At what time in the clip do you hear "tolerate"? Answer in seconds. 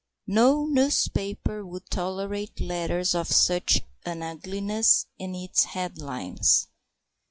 1.91-2.59